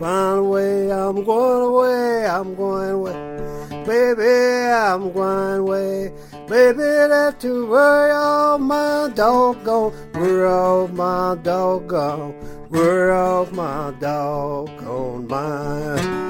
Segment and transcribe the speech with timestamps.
[0.00, 3.38] Gone away, I'm going away, I'm going away.
[3.84, 6.12] Baby, I'm going away.
[6.46, 12.32] Baby, that's to worry all my doggone, worry all my doggone,
[12.70, 16.28] worry all my doggone mind.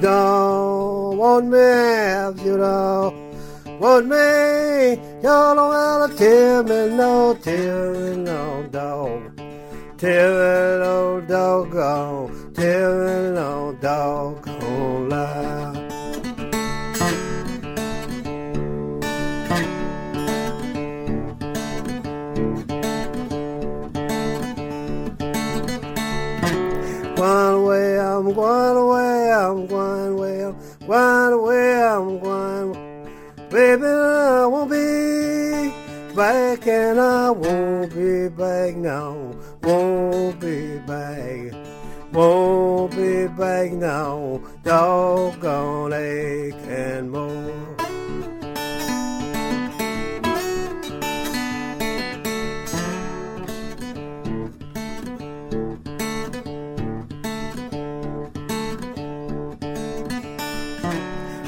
[0.00, 3.17] Don't want me if you don't
[3.78, 5.00] want me.
[5.22, 9.36] Y'all don't have to tell me no, tell me no, dog.
[9.98, 15.88] Tell me no doggone, oh, tell me no doggone oh, lie.
[27.16, 30.54] Going away, I'm going away, I'm going away, I'm
[30.86, 32.37] going away, I'm going.
[33.50, 35.72] Baby, I won't be
[36.14, 41.54] back and I won't be back now, won't be back.
[42.12, 47.76] Won't be back now, doggone ache and more.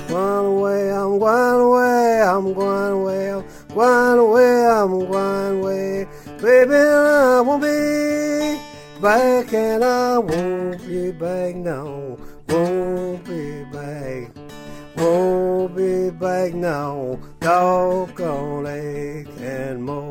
[0.08, 1.69] Going away, I'm away,
[2.50, 6.08] I'm going away, I'm going away, I'm going away.
[6.42, 8.58] Baby, I won't be
[9.00, 14.32] back and I won't be back now, won't be back.
[14.96, 20.09] Won't be back now, doggone ache and more.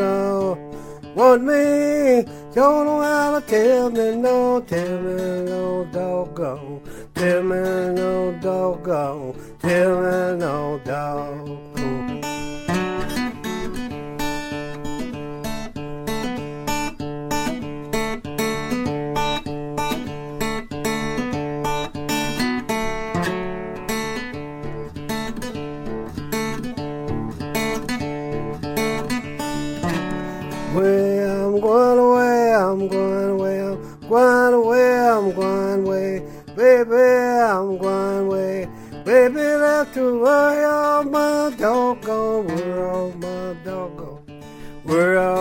[0.00, 2.24] Don't want me.
[2.54, 6.80] Don't know how to tell me no, tell me no doggone,
[7.14, 11.69] tell me no doggone, tell me no doggone.
[40.00, 44.42] Worry all my doggone, worry all my doggone,
[44.84, 45.39] worry all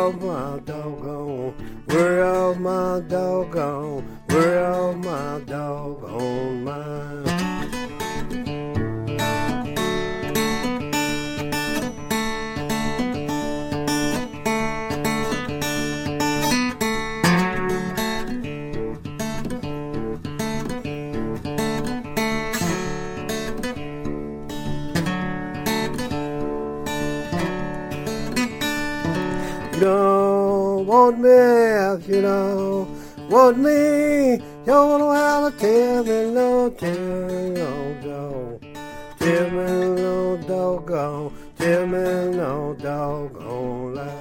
[31.10, 34.34] want me if you don't want me.
[34.34, 38.62] You don't how to tell me no, tell me no, dog.
[39.18, 44.19] Tell me no doggone, tell me no doggone lie.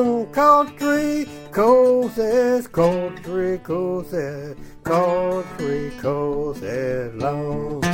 [0.00, 2.66] Caught three courses,
[4.82, 7.89] caught three courses long.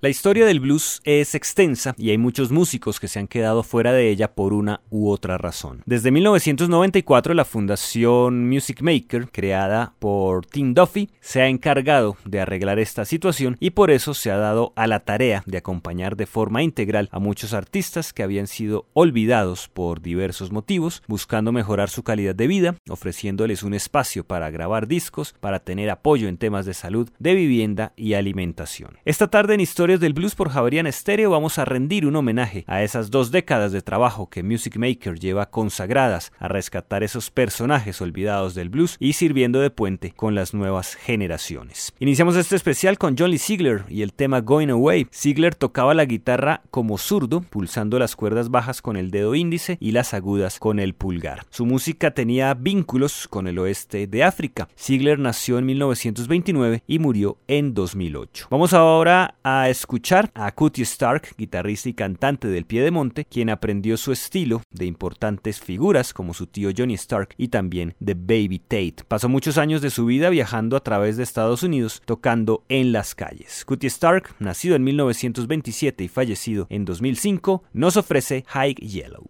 [0.00, 3.92] La historia del blues es extensa y hay muchos músicos que se han quedado fuera
[3.92, 5.82] de ella por una u otra razón.
[5.86, 12.78] Desde 1994 la Fundación Music Maker, creada por Tim Duffy, se ha encargado de arreglar
[12.78, 16.62] esta situación y por eso se ha dado a la tarea de acompañar de forma
[16.62, 22.36] integral a muchos artistas que habían sido olvidados por diversos motivos, buscando mejorar su calidad
[22.36, 27.10] de vida, ofreciéndoles un espacio para grabar discos, para tener apoyo en temas de salud,
[27.18, 28.96] de vivienda y alimentación.
[29.04, 32.82] Esta tarde en Historias Del Blues por Javerian Stereo vamos a rendir un homenaje a
[32.82, 38.54] esas dos décadas de trabajo que Music Maker lleva consagradas a rescatar esos personajes olvidados
[38.54, 41.94] del blues y sirviendo de puente con las nuevas generaciones.
[42.00, 45.08] Iniciamos este especial con Johnny Ziegler y el tema Going Away.
[45.10, 49.92] Ziegler tocaba la guitarra como zurdo, pulsando las cuerdas bajas con el dedo índice y
[49.92, 51.46] las agudas con el pulgar.
[51.48, 54.68] Su música tenía vínculos con el oeste de África.
[54.78, 58.48] Ziegler nació en 1929 y murió en 2008.
[58.50, 64.12] Vamos ahora a escuchar a Cootie Stark, guitarrista y cantante del Piedemonte, quien aprendió su
[64.12, 69.04] estilo de importantes figuras como su tío Johnny Stark y también de Baby Tate.
[69.06, 73.14] Pasó muchos años de su vida viajando a través de Estados Unidos tocando en las
[73.14, 73.64] calles.
[73.64, 79.28] Cootie Stark, nacido en 1927 y fallecido en 2005, nos ofrece High Yellow.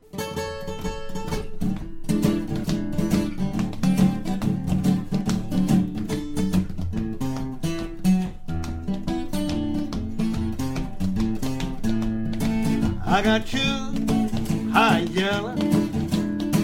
[13.19, 15.57] I got two high yellow,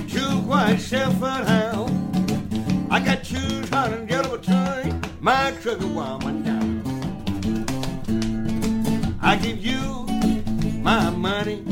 [0.06, 1.90] two white Shepherd hound.
[2.92, 6.80] I got two hot and yellow between my trigger woman down.
[9.20, 10.06] I give you
[10.80, 11.64] my money.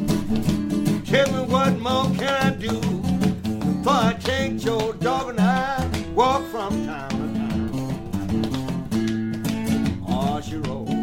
[1.06, 6.42] Tell me what more can I do before I take your dog and I walk
[6.50, 7.16] from time to
[8.90, 10.04] time.
[10.08, 11.01] Oh, she roll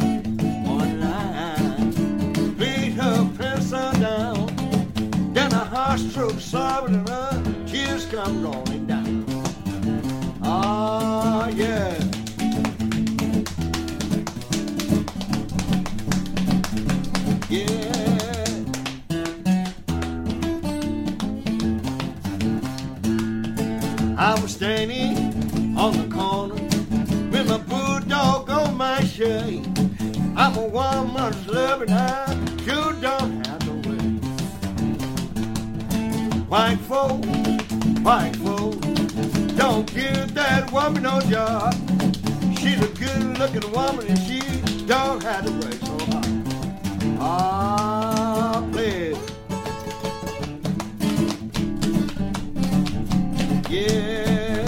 [5.34, 9.26] Then a heart stroke sobbing and her tears come rolling down.
[10.44, 11.94] Oh, yeah.
[17.50, 17.90] Yeah.
[24.18, 26.56] I was standing on the corner
[27.32, 29.66] with my bulldog on my shade.
[30.36, 32.26] I'm a woman's love and I
[32.66, 32.89] sure
[36.50, 37.24] White folk,
[38.04, 38.82] white folk,
[39.56, 41.76] don't give that woman no job.
[42.58, 44.42] She's a good looking woman and she
[44.88, 46.26] don't have to work so hard.
[47.20, 49.16] Ah, please.
[53.70, 54.66] Yeah.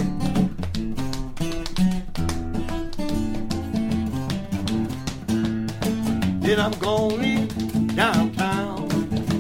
[6.42, 8.88] Then I'm gonna leave downtown.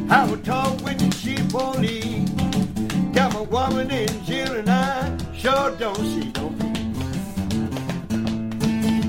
[0.09, 1.90] Have a talk with the chief police.
[5.41, 7.17] Sure don't see no peace.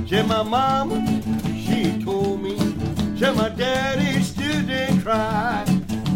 [0.08, 0.96] Said my mama,
[1.62, 2.56] she told me.
[3.18, 5.64] Said my daddy still didn't cry.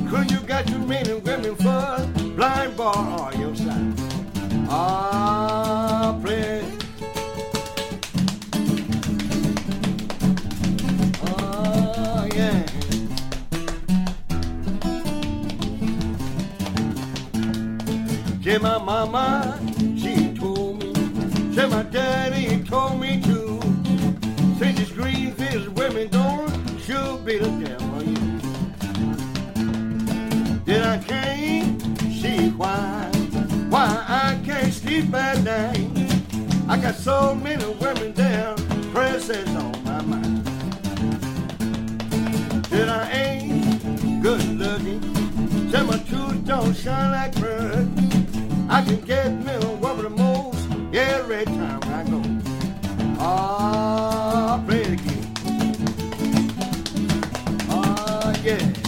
[0.08, 3.92] Could you got too many women for blind bar on your side?
[4.70, 6.64] Ah, please.
[11.28, 12.64] Oh, yeah.
[18.42, 19.45] Say my mama,
[21.76, 23.60] my daddy told me to.
[24.58, 28.16] Say these green fish women don't sure be the devil you.
[30.64, 31.82] Then I can't
[32.20, 33.10] see why,
[33.68, 35.90] why I can't sleep at night.
[36.66, 38.56] I got so many women down,
[38.94, 40.46] presses on my mind.
[42.70, 45.02] That I ain't good looking,
[45.70, 47.86] say my tooth don't shine like pearl.
[48.70, 50.35] I can get me a woman most
[50.96, 52.22] every time I go.
[53.18, 55.34] Ah, play it again.
[57.68, 58.34] Ah.
[58.42, 58.85] Yeah.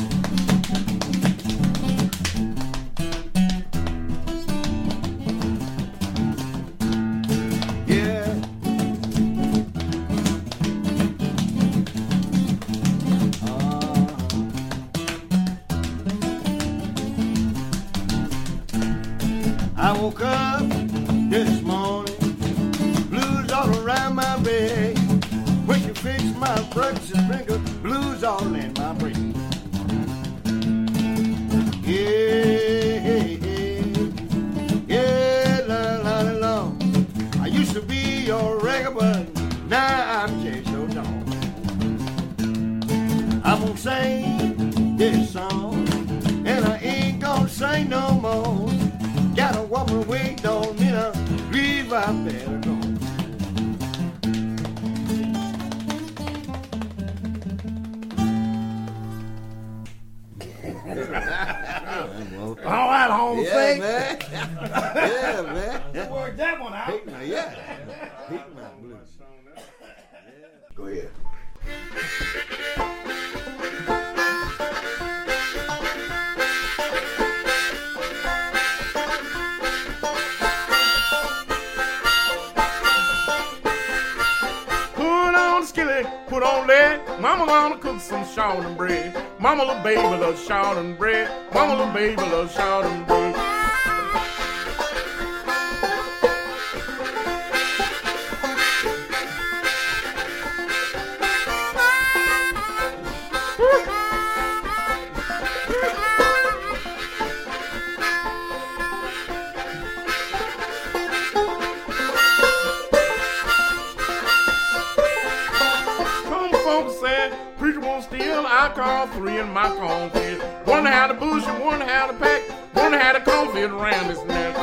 [119.14, 120.42] Three in my cornfield.
[120.66, 122.42] One had a bush and one had a pack.
[122.74, 124.57] One had a cornfield around his neck.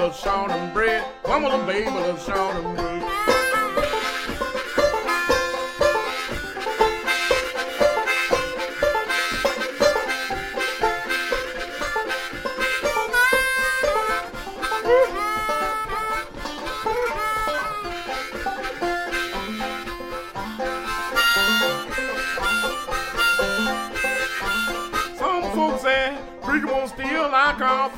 [0.00, 1.04] Little short and bread.
[1.28, 3.29] Mama little baby little short and bread.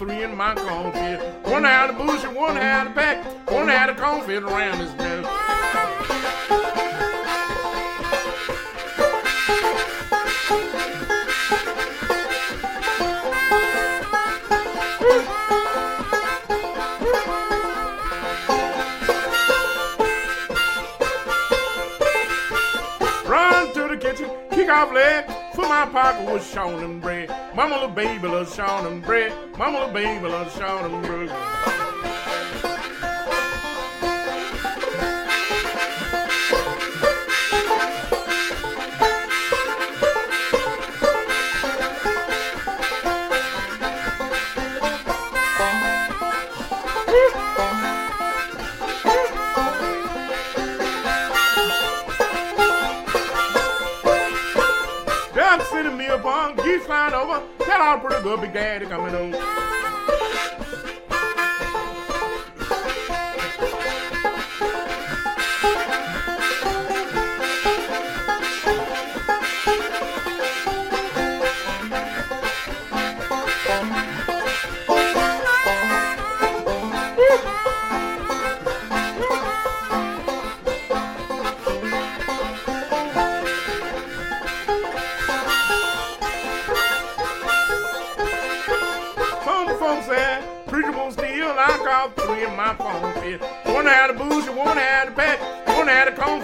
[0.04, 1.46] Three in my cornfield.
[1.46, 3.50] One had a bush and one had a pack.
[3.50, 5.24] One had a cornfield around his neck.
[23.24, 27.41] Run to the kitchen, kick off leg, fill my pocket with Sean and bread.
[27.54, 29.30] Mama little baby loves Sean and bread.
[29.58, 31.61] Mama little baby loves Sean and bread.
[57.82, 59.41] All pretty good, big daddy coming over.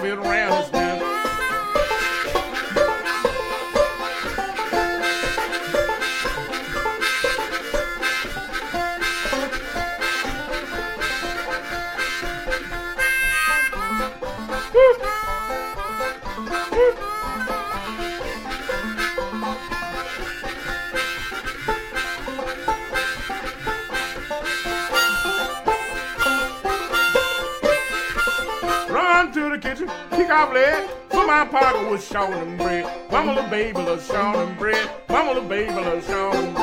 [0.08, 0.47] Had around
[32.26, 33.10] and bread.
[33.10, 34.90] Mama little baby Sean and bread.
[35.08, 36.57] Mama little baby Sean and bread.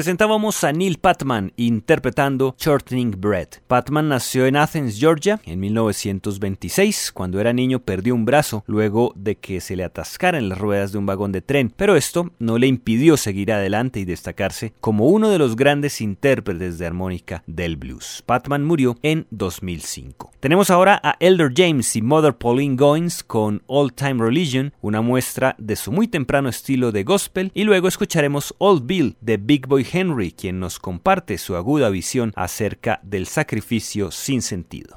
[0.00, 3.48] Presentábamos a Neil Patman interpretando Shortening Bread.
[3.66, 7.12] Patman nació en Athens, Georgia, en 1926.
[7.12, 10.96] Cuando era niño perdió un brazo luego de que se le atascaran las ruedas de
[10.96, 15.28] un vagón de tren, pero esto no le impidió seguir adelante y destacarse como uno
[15.28, 18.22] de los grandes intérpretes de armónica del blues.
[18.24, 20.30] Patman murió en 2005.
[20.40, 25.54] Tenemos ahora a Elder James y Mother Pauline Goins con Old Time Religion, una muestra
[25.58, 29.89] de su muy temprano estilo de gospel, y luego escucharemos Old Bill de Big Boy
[29.92, 34.96] Henry, quien nos comparte su aguda visión acerca del sacrificio sin sentido.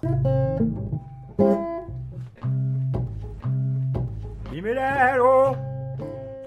[4.52, 5.58] Give me that old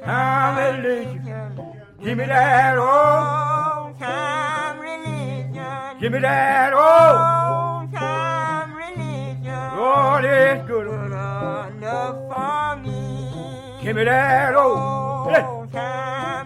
[0.05, 1.77] time religion.
[2.01, 6.01] Give me that old time religion.
[6.01, 9.77] Give me that old time religion.
[9.77, 13.83] Lord, it's good enough for me.
[13.83, 15.33] Give me that old
[15.73, 16.46] time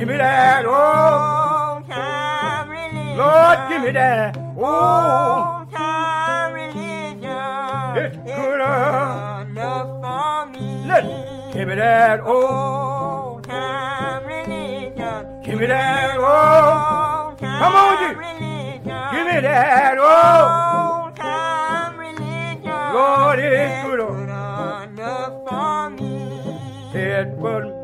[0.00, 3.18] Give me that old time religion.
[3.18, 7.20] Lord, give me that old time religion.
[8.00, 9.44] It's good uh.
[9.46, 10.84] enough for me.
[10.88, 15.42] Let give me that old time religion.
[15.44, 17.28] Give me that oh.
[17.28, 18.16] old time Come on, you.
[18.16, 18.82] religion.
[19.12, 22.94] Give me that old time religion.
[22.94, 23.90] Lord, it's oh.
[23.90, 24.00] good
[24.94, 26.14] enough for me.
[26.94, 27.79] It would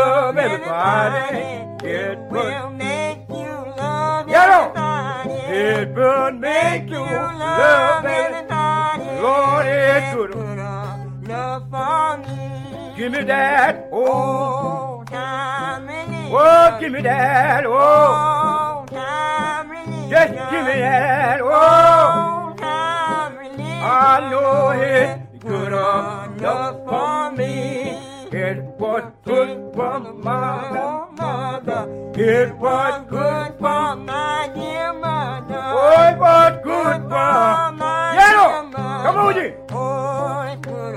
[0.00, 1.44] love everybody.
[1.86, 5.34] It would make you love everybody.
[5.34, 7.04] It would make you
[7.44, 9.04] love everybody.
[9.24, 12.94] Lord, it's good enough for me.
[12.96, 16.32] Give me that old time religion.
[16.32, 20.10] Oh, give me that old time religion.
[20.10, 23.82] Just give me that old time religion.
[23.82, 28.09] I know it's good enough for me.
[28.32, 32.12] It was good for my mother.
[32.14, 35.60] It was good for my dear mother.
[35.74, 38.70] Oh, it was good for my Yellow.
[38.70, 39.52] Come on, G.
[39.72, 40.94] Oh, it's good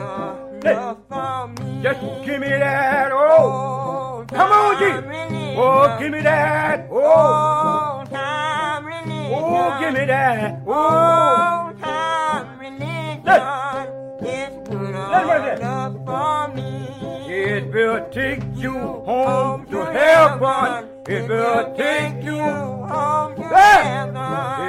[0.61, 1.81] enough for me.
[1.81, 3.11] Just give me that.
[3.11, 4.83] Oh, come on, G.
[5.57, 6.87] Oh, give me that.
[6.91, 9.33] Oh, time religion.
[9.33, 10.61] Oh, give me that.
[10.67, 13.23] Oh, time religion.
[14.21, 14.89] It's good
[15.57, 17.02] enough for me.
[17.35, 20.87] It will take you home to heaven.
[21.07, 24.15] It will take you home to heaven.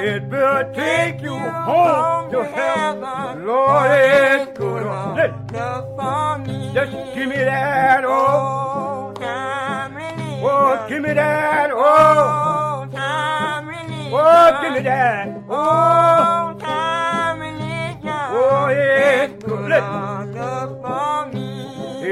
[0.03, 3.45] It will take you home to heaven.
[3.45, 6.71] Lord, it's good for me.
[6.73, 10.41] Just give me that old time religion.
[10.43, 14.11] Oh, give me that old time religion.
[14.11, 18.01] Oh, give me that old time religion.
[18.09, 20.14] Oh, it's good enough for me.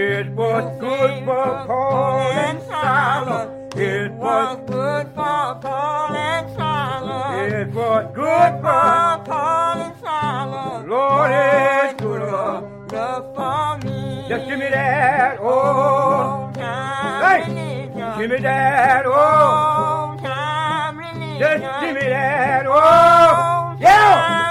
[0.04, 3.50] It was good for Paul and Silas.
[3.78, 7.54] It was good for Paul and Silas.
[7.54, 10.88] It was good for Paul and Silas.
[10.90, 14.26] Lord, it's good enough for me.
[14.28, 16.48] Just give me that oh.
[16.48, 18.20] old time religion.
[18.20, 20.10] Give me that oh.
[20.12, 21.40] old time religion.
[21.40, 23.72] Just give me that oh.
[23.72, 24.43] old time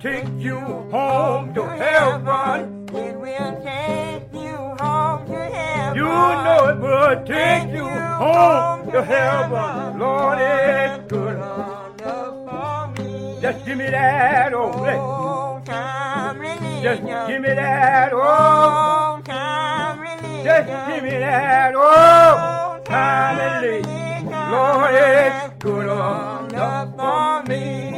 [0.00, 2.88] take you home to heaven.
[2.94, 5.94] It will take you home to heaven.
[5.94, 9.98] You know it will take you home to heaven.
[9.98, 13.38] Lord, it's good enough for me.
[13.42, 16.82] Just give me that old time religion.
[16.82, 20.44] Just give me that old time religion.
[20.46, 24.50] Just give me that old time religion.
[24.50, 27.90] Lord, it's good enough for me.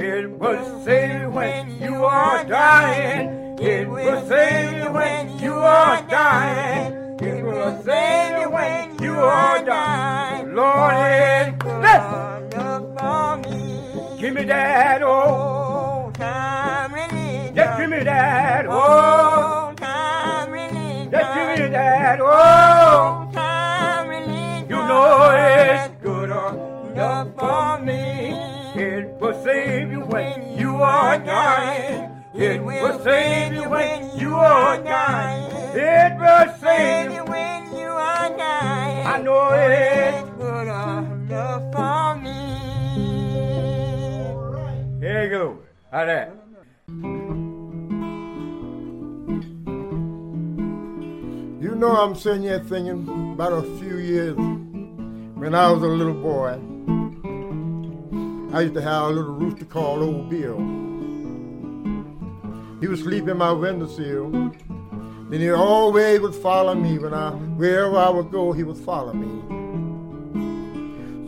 [0.00, 0.77] It you
[1.38, 3.58] when you are dying.
[3.60, 6.92] It will save you when you are dying.
[7.20, 10.54] It will save you when you are dying.
[10.54, 10.98] Lord,
[12.98, 14.20] for me.
[14.20, 17.54] Give me that old time religion.
[17.54, 21.10] Just give me that old time religion.
[21.10, 24.68] Just give me that old time religion.
[24.68, 28.34] You know it's good enough for me.
[28.74, 30.47] It will save you when
[30.82, 32.10] are dying.
[32.34, 35.50] It will save you when you are dying.
[35.74, 39.06] It will save you when you are dying.
[39.06, 42.38] I know it's good enough for me.
[45.00, 45.58] Here you go.
[45.90, 46.34] How that?
[51.60, 56.14] You know I'm sitting here thinking about a few years when I was a little
[56.14, 56.77] boy.
[58.52, 60.56] I used to have a little rooster called Old Bill.
[62.80, 67.96] He would sleep in my windowsill Then he always would follow me when I wherever
[67.96, 69.42] I would go, he would follow me.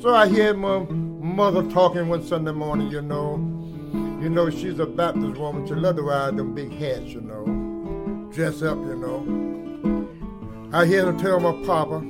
[0.00, 3.36] So I hear my mother talking one Sunday morning, you know.
[4.22, 5.66] You know, she's a Baptist woman.
[5.66, 7.44] She love to wear them big hats, you know.
[8.32, 10.08] Dress up, you know.
[10.72, 12.00] I hear her tell my papa.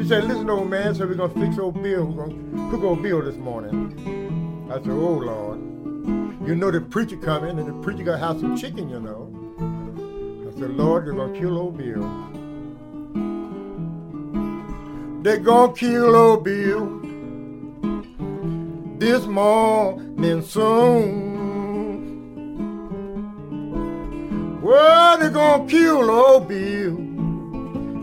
[0.00, 2.06] She said, listen, old man, so we're going to fix old Bill.
[2.06, 4.66] We're going to cook old Bill this morning.
[4.70, 5.58] I said, oh, Lord.
[6.48, 9.28] You know the preacher coming, and the preacher got to have some chicken, you know.
[10.48, 12.00] I said, Lord, you're going to kill old Bill.
[15.22, 17.00] They're going to kill old Bill
[18.98, 21.30] this morning soon.
[24.62, 27.09] Well, they're gonna kill old Bill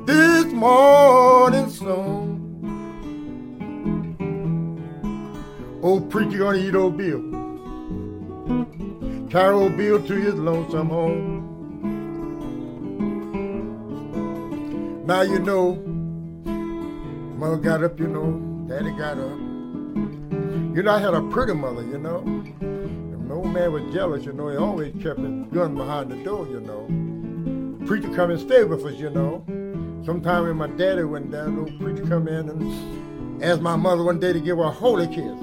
[0.07, 2.33] this morning song.
[5.83, 7.21] Old preacher gonna eat old Bill.
[9.29, 11.43] Carry old Bill to his lonesome home.
[15.05, 15.75] Now you know,
[17.35, 18.31] mother got up, you know,
[18.69, 19.37] daddy got up.
[20.73, 22.23] You know, I had a pretty mother, you know.
[22.61, 26.47] If no man was jealous, you know, he always kept his gun behind the door,
[26.47, 26.87] you know.
[27.85, 29.43] Preacher come and stay with us, you know.
[30.07, 34.05] Sometime when my daddy went down, the old preacher come in and asked my mother
[34.05, 35.35] one day to give her a holy kiss.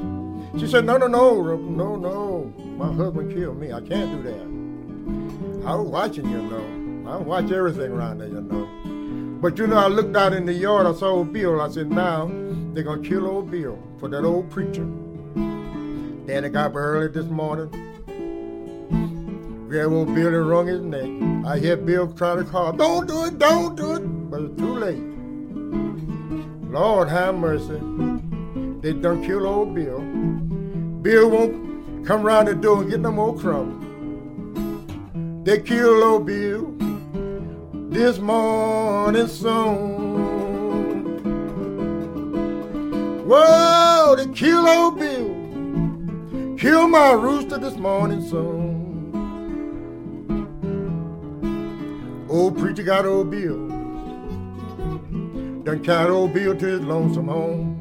[0.58, 2.54] She said, no, no, no, no, no.
[2.78, 3.74] My husband killed me.
[3.74, 5.68] I can't do that.
[5.68, 7.10] I was watching, you know.
[7.12, 9.38] I watch everything around there, you know.
[9.42, 11.60] But you know, I looked out in the yard, I saw old Bill.
[11.60, 12.30] I said, now
[12.72, 14.86] they're gonna kill old Bill for that old preacher.
[16.24, 17.68] Daddy got up early this morning.
[19.74, 21.44] Bill and wrung his neck.
[21.44, 24.30] I hear Bill trying to call, don't do it, don't do it.
[24.30, 25.02] But it's too late.
[26.70, 27.80] Lord have mercy.
[28.80, 29.98] They done kill old Bill.
[31.02, 33.82] Bill won't come round the door and get no more crumbs.
[35.44, 36.72] They kill old Bill
[37.90, 40.04] this morning soon.
[43.26, 46.56] Whoa, they kill old Bill.
[46.58, 48.83] Kill my rooster this morning soon.
[52.34, 53.68] Old preacher got old Bill.
[55.62, 57.80] Done carried old Bill to his lonesome home.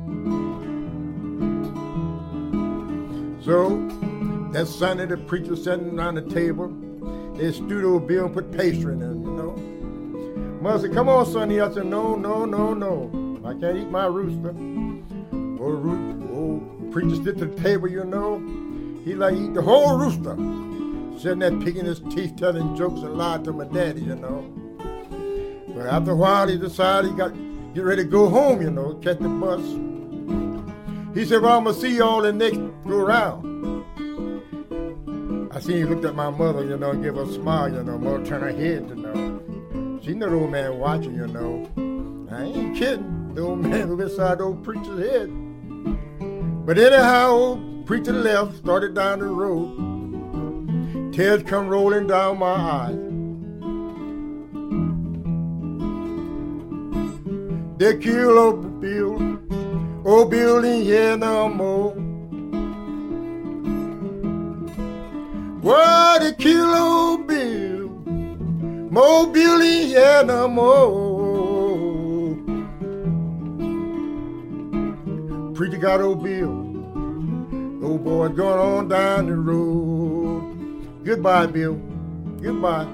[3.44, 3.70] So
[4.52, 6.72] that Sunday the preacher sitting around the table.
[7.36, 9.54] They stood old Bill and put pastry in it, you know.
[10.62, 11.60] Mother said, come on, Sonny.
[11.60, 13.10] I said, no, no, no, no.
[13.44, 14.54] I can't eat my rooster.
[15.60, 18.38] Old, old preacher stood to the table, you know.
[19.04, 20.36] He like eat the whole rooster.
[21.24, 24.42] Sitting there picking his teeth, telling jokes and lied to my daddy, you know.
[25.70, 27.32] But after a while, he decided he got
[27.74, 29.62] get ready to go home, you know, catch the bus.
[31.16, 33.86] He said, well, I'm to see y'all in next go around.
[35.54, 37.82] I seen he looked at my mother, you know, and give her a smile, you
[37.82, 40.00] know, mother turn her head, you know.
[40.04, 42.28] She know the old man watching, you know.
[42.34, 43.34] I ain't kidding.
[43.34, 45.30] The old man was beside the old preacher's head.
[46.66, 49.93] But anyhow, old preacher left, started down the road.
[51.14, 52.98] Tears come rolling down my eyes.
[57.78, 59.40] They kill old Bill,
[60.04, 61.92] old Bill ain't here no more.
[65.62, 67.44] Why they kill old Bill?
[69.64, 72.36] Ain't here no more.
[75.54, 76.50] Preacher got old Bill.
[77.84, 80.43] Old boy going on down the road.
[81.04, 81.76] Goodbye, Bill.
[82.42, 82.88] Goodbye.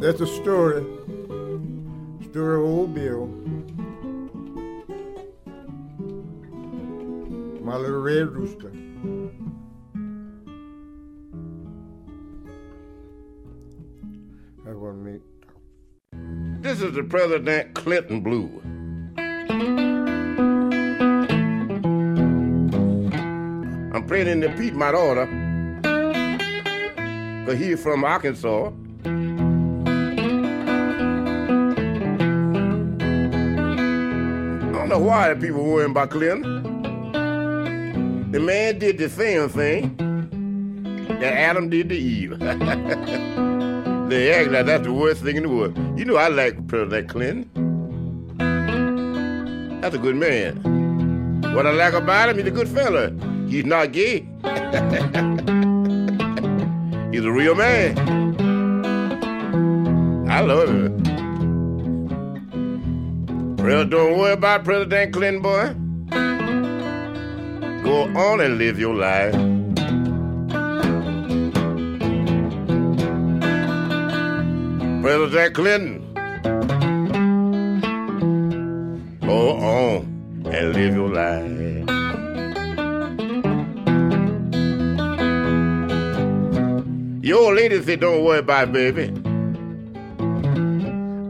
[0.00, 0.84] That's a story.
[2.30, 3.26] Story of old Bill.
[7.60, 8.72] My little red rooster.
[16.98, 18.50] The President Clinton Blue.
[23.94, 25.26] I'm playing in the Piedmont order.
[27.46, 28.66] Cause he's from Arkansas.
[28.66, 28.70] I
[34.72, 36.82] don't know why the people worrying about Clinton.
[38.32, 39.96] The man did the same thing
[41.20, 43.44] that Adam did to Eve.
[44.08, 45.76] they act like that's the worst thing in the world.
[45.98, 47.48] You know I like President Clinton.
[49.80, 50.62] That's a good man.
[51.54, 53.10] What I like about him, he's a good fella.
[53.48, 54.20] He's not gay.
[57.12, 57.96] he's a real man.
[60.28, 60.92] I love it.
[63.62, 65.74] Well, don't worry about President Clinton, boy.
[67.82, 69.34] Go on and live your life.
[75.00, 76.12] President Clinton,
[79.20, 81.58] go on and live your life.
[87.24, 89.12] Your lady said, don't worry about it, baby.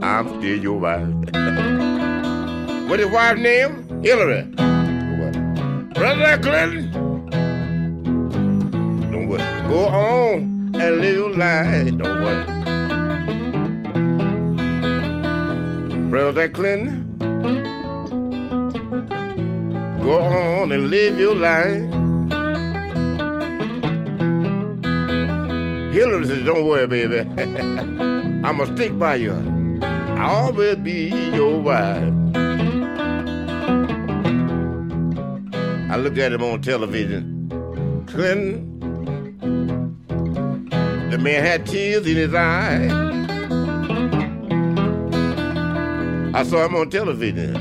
[0.02, 1.02] I'm still your wife.
[2.88, 4.02] what his wife's name?
[4.02, 4.50] Hillary.
[5.94, 6.90] President Clinton.
[9.10, 9.42] Don't worry.
[9.68, 11.98] Go on and live your life.
[11.98, 12.57] Don't worry.
[16.10, 17.18] President Clinton.
[20.00, 21.82] Go on and live your life.
[25.92, 27.18] Hillary says, don't worry, baby.
[28.44, 29.32] I'ma stick by you.
[29.82, 32.14] I'll always be your wife.
[35.90, 38.04] I looked at him on television.
[38.06, 38.64] Clinton,
[41.10, 43.17] the man had tears in his eyes.
[46.38, 47.52] I saw him on television.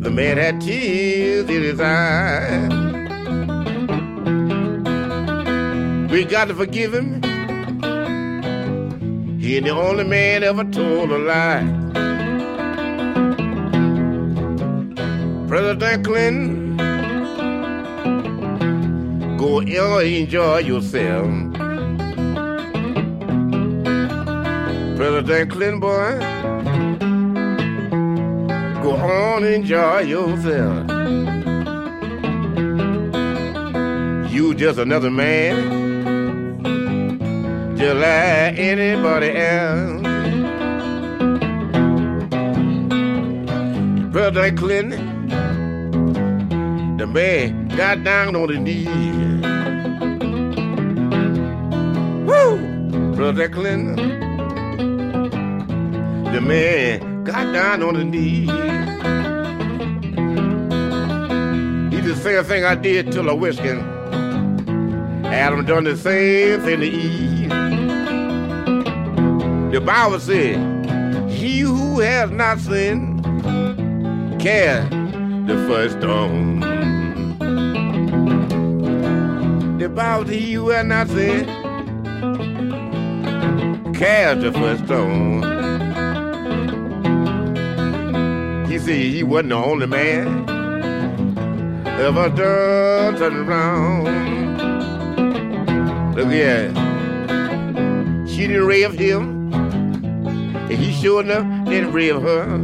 [0.00, 2.68] The man had tears in his eyes.
[6.10, 7.22] We got to forgive him.
[9.38, 11.62] He ain't the only man ever told a lie.
[15.46, 16.76] President Clinton,
[19.36, 21.30] go enjoy yourself.
[24.96, 26.31] President Clinton, boy,
[28.82, 30.90] go on enjoy yourself.
[34.32, 35.92] You just another man
[37.76, 40.02] just like anybody else.
[44.12, 45.28] Brother Clinton,
[46.96, 48.86] the man got down on his knees.
[52.26, 53.14] Woo!
[53.14, 54.21] Brother Clinton,
[56.32, 58.48] the man got down on his knees.
[61.90, 63.68] He did the same thing I did till I whiskey.
[65.28, 67.50] Adam done the same thing to Eve.
[69.72, 73.22] The Bible said, He who has not sinned
[74.40, 76.60] cast the first stone.
[79.78, 81.46] The Bible said, He who has not sinned
[83.94, 85.61] cast the first stone.
[88.84, 90.48] Said he wasn't the only man
[92.00, 94.04] ever done something wrong.
[96.16, 96.72] Look here.
[98.26, 99.52] She didn't rave him.
[99.54, 102.58] And he sure enough didn't rape her.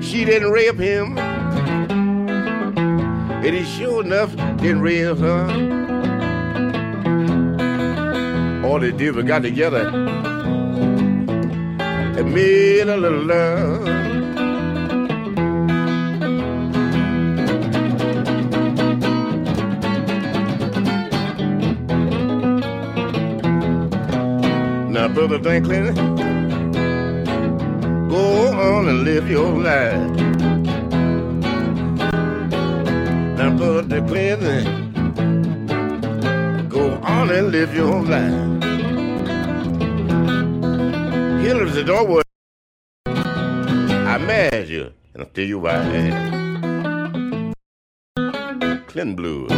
[0.00, 1.18] She didn't rape him.
[3.42, 5.46] And he sure enough didn't rape her.
[8.64, 10.13] All they did was got together
[12.16, 13.84] and made a little love.
[24.90, 25.94] Now, Brother Franklin,
[28.08, 30.10] go on and live your life.
[33.38, 34.92] Now, Brother Clinton,
[36.68, 38.63] go on and live your life.
[41.74, 42.22] The door was.
[43.04, 45.82] I married you, and I'll tell you why.
[48.86, 49.50] Clinton Blues.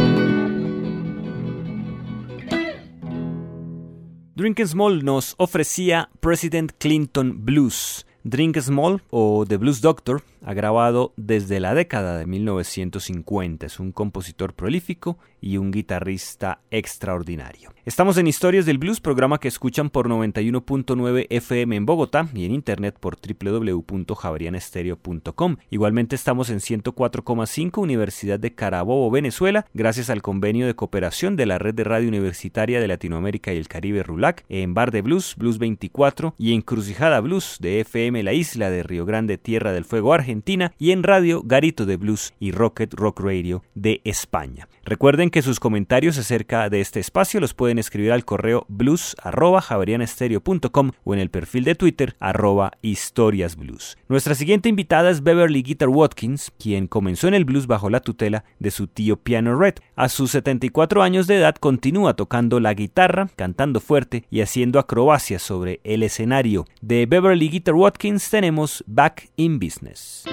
[4.35, 8.06] Drink Small nos ofrecía President Clinton Blues.
[8.27, 13.65] Drink Small o The Blues Doctor ha grabado desde la década de 1950.
[13.65, 17.73] Es un compositor prolífico y un guitarrista extraordinario.
[17.85, 22.53] Estamos en Historias del Blues, programa que escuchan por 91.9 FM en Bogotá y en
[22.53, 25.55] internet por www.javerianestereo.com.
[25.69, 31.59] Igualmente estamos en 104,5 Universidad de Carabobo, Venezuela, gracias al convenio de cooperación de la
[31.59, 35.59] Red de Radio Universitaria de Latinoamérica y el Caribe RULAC, en Bar de Blues, Blues
[35.59, 40.73] 24 y Encrucijada Blues de FM La Isla de Río Grande, Tierra del Fuego, Argentina
[40.77, 44.67] y en Radio Garito de Blues y Rocket Rock Radio de España.
[44.83, 51.13] Recuerden que sus comentarios acerca de este espacio los pueden escribir al correo blues.javerianestereo.com o
[51.13, 53.97] en el perfil de Twitter arroba historiasblues.
[54.07, 58.45] Nuestra siguiente invitada es Beverly Guitar Watkins, quien comenzó en el blues bajo la tutela
[58.59, 59.75] de su tío Piano Red.
[59.97, 65.41] A sus 74 años de edad continúa tocando la guitarra, cantando fuerte y haciendo acrobacias
[65.41, 66.65] sobre el escenario.
[66.81, 67.97] De Beverly Guitar Watkins
[68.29, 70.23] tenemos Back in Business.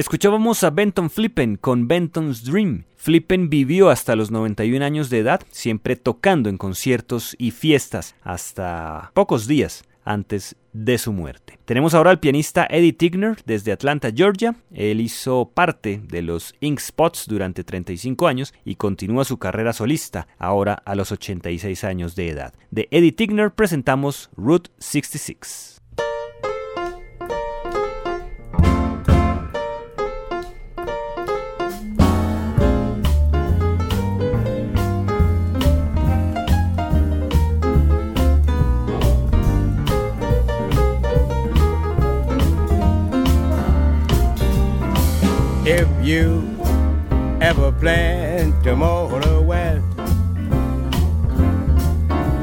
[0.00, 2.84] Escuchábamos a Benton Flippen con Benton's Dream.
[2.96, 9.10] Flippen vivió hasta los 91 años de edad, siempre tocando en conciertos y fiestas hasta
[9.12, 11.58] pocos días antes de su muerte.
[11.66, 14.56] Tenemos ahora al pianista Eddie Tigner desde Atlanta, Georgia.
[14.72, 20.28] Él hizo parte de los Ink Spots durante 35 años y continúa su carrera solista
[20.38, 22.54] ahora a los 86 años de edad.
[22.70, 25.79] De Eddie Tigner presentamos Route 66.
[45.72, 46.58] If you
[47.40, 49.86] ever plan to motor west,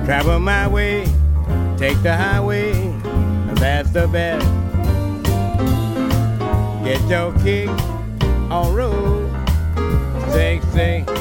[0.05, 1.03] travel my way,
[1.75, 2.71] take the highway,
[3.55, 4.47] that's the best.
[6.85, 7.67] Get your kick
[8.49, 9.29] on road
[10.31, 11.11] 66.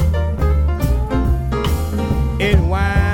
[2.39, 3.06] It winds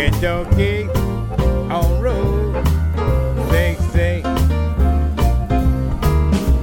[0.00, 0.88] Get your kick
[1.70, 2.54] on road
[3.50, 4.24] 66.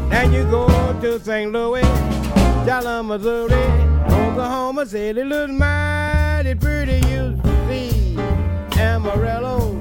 [0.09, 0.65] Now you go
[1.01, 1.51] to St.
[1.51, 1.83] Louis,
[2.65, 3.53] Dallas, Missouri,
[4.09, 6.97] Oklahoma City looks mighty pretty.
[7.09, 8.17] You see
[8.79, 9.76] Amarillo,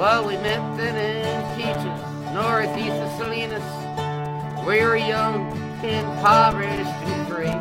[0.00, 3.62] Well, we met then in peaches, northeast of Salinas.
[4.66, 5.52] We were young,
[5.84, 7.52] impoverished, and free.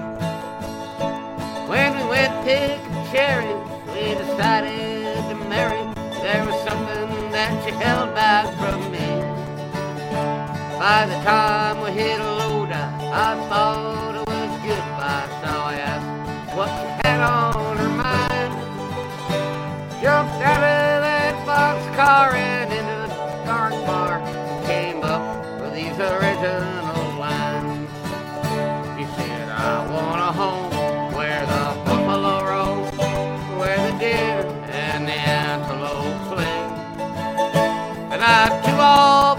[1.68, 2.80] When we went pick
[3.12, 3.54] cherry,
[3.92, 5.84] we decided to marry.
[6.24, 9.08] There was something that you held back from me.
[10.80, 16.68] By the time we hit Loda, I thought it was goodbye, so I asked what
[16.68, 17.49] the had on.
[22.00, 24.22] car and into the dark bar
[24.66, 25.22] came up
[25.60, 27.90] with these original lines.
[28.98, 30.72] He said, I want a home
[31.14, 32.80] where the buffalo roam,
[33.60, 34.40] where the deer
[34.72, 36.60] and the antelope play,
[38.14, 39.36] and I do all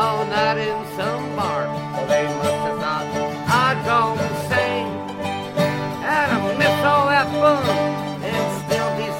[0.00, 1.66] all night in some bar.
[1.92, 3.06] Well, they must have thought
[3.64, 4.88] I'd go insane
[6.16, 7.62] and I miss all that fun
[8.24, 9.10] and still be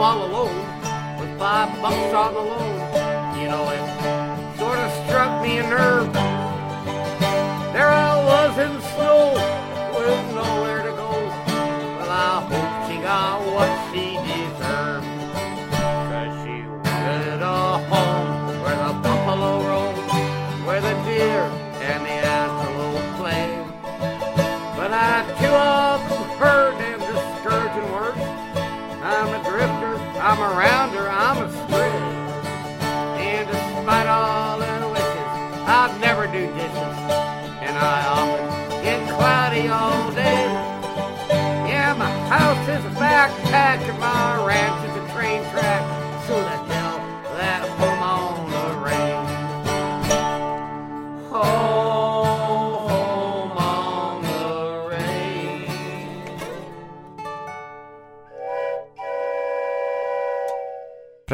[0.00, 5.58] all alone with five bucks on the loan, you know, it sort of struck me
[5.58, 6.23] a nerve.
[43.24, 44.63] backpack of my rack.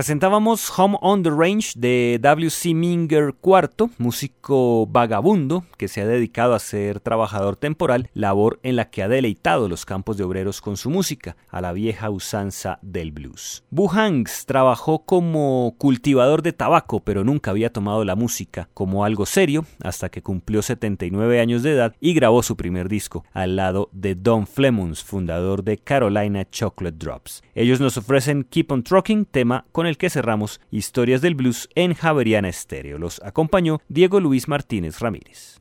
[0.01, 2.72] Presentábamos Home on the Range de W.C.
[2.72, 8.88] Minger IV, músico vagabundo que se ha dedicado a ser trabajador temporal, labor en la
[8.88, 13.12] que ha deleitado los campos de obreros con su música, a la vieja usanza del
[13.12, 13.62] blues.
[13.68, 19.26] Boo Hanks trabajó como cultivador de tabaco, pero nunca había tomado la música como algo
[19.26, 23.90] serio hasta que cumplió 79 años de edad y grabó su primer disco al lado
[23.92, 27.42] de Don Flemons, fundador de Carolina Chocolate Drops.
[27.55, 31.95] Ellos nos ofrecen Keep on Trucking, tema con el que cerramos Historias del Blues en
[31.95, 32.99] Javeriana Estéreo.
[32.99, 35.61] Los acompañó Diego Luis Martínez Ramírez.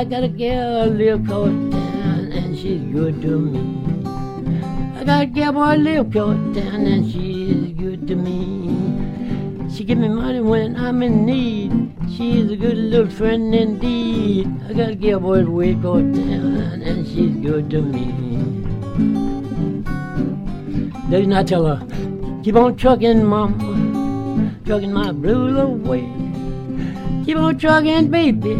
[0.00, 4.08] I got a girl live close down and she's good to me.
[4.98, 9.68] I got a gal boy live close down and she's good to me.
[9.70, 11.92] She give me money when I'm in need.
[12.16, 14.48] She's a good little friend indeed.
[14.70, 18.06] I got a gal boy way close down and she's good to me.
[21.34, 21.86] I tell her,
[22.42, 26.08] keep on trucking, mama, trucking my blues away.
[27.26, 28.56] Keep on trucking, baby,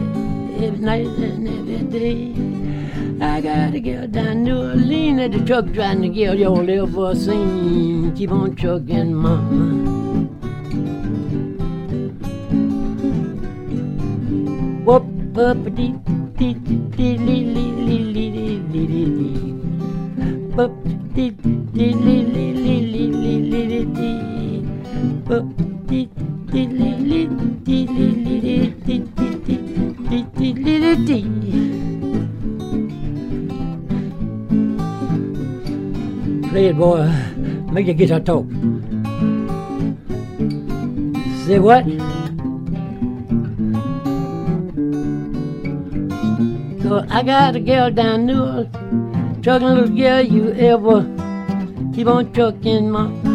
[0.62, 3.24] every night and every day.
[3.24, 7.14] I got a girl down New Orleans at the truck driving to get your little
[7.14, 8.14] scene.
[8.14, 9.88] Keep on trucking, mama.
[14.84, 15.94] Whoop, up, dee,
[16.36, 18.30] dee, dee, lee, lee, lee, lee,
[18.70, 19.52] lee, lee, lee.
[20.56, 20.72] Whoop,
[21.14, 24.62] dee, dee, lee, lee, lee, lee, lee, lee, lee, lee.
[25.26, 25.46] Whoop,
[25.86, 26.08] dee,
[26.52, 27.28] dee, lee, lee,
[27.64, 27.86] dee,
[30.99, 31.22] lee.
[36.49, 37.07] Play it, boy.
[37.70, 38.47] Make the guitar talk.
[41.47, 41.84] Say what?
[46.82, 51.07] So I got a girl down New Orleans, trucking little girl you ever
[51.95, 53.30] keep on trucking, ma.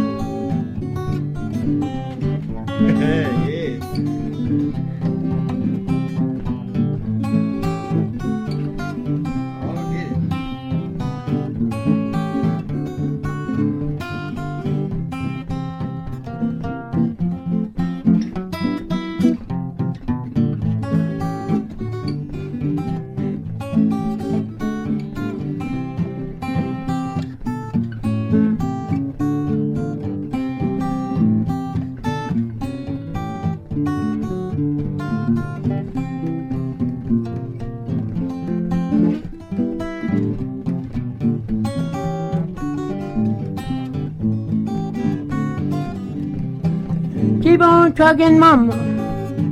[47.55, 48.73] Keep on trucking, mama,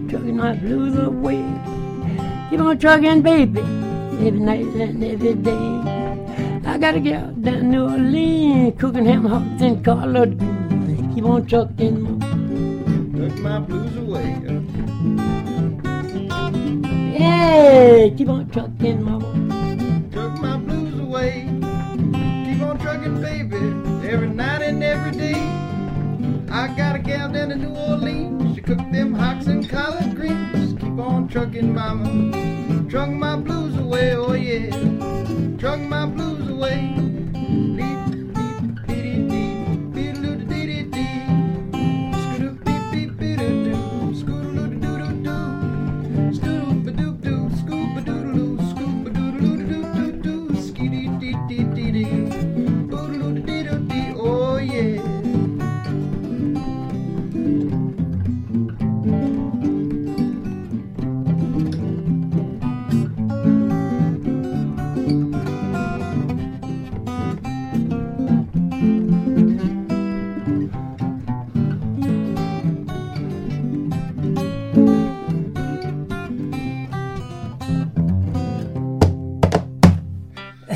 [0.09, 1.41] trucking my blues away.
[2.49, 5.81] Keep on trucking, baby, every night and every day.
[6.69, 11.15] I got a gal down New Orleans, cooking ham hocks and collard greens.
[11.15, 12.25] Keep on trucking, mama.
[13.15, 14.35] Took my blues away.
[17.17, 20.09] Yeah, keep on trucking, mama.
[20.11, 21.47] Took my blues away.
[22.43, 23.55] Keep on trucking, baby,
[24.09, 24.62] every night and every day.
[26.53, 28.55] I got a gal down in New Orleans.
[28.55, 30.79] She cooked them hocks and collard greens.
[30.79, 32.87] Keep on trucking, mama.
[32.91, 34.69] Truck my blues away, oh yeah.
[35.57, 36.02] Truck my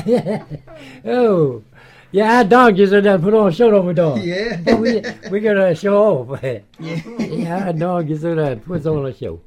[1.04, 1.62] oh,
[2.10, 4.22] yeah, our donkeys are done put on a show over dog.
[4.22, 4.74] Yeah.
[4.76, 6.42] we we gotta show off.
[6.78, 9.40] yeah, our donkeys are done put on a show.